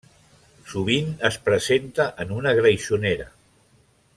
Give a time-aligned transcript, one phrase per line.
[0.71, 3.29] Sovint es presenta en una greixonera.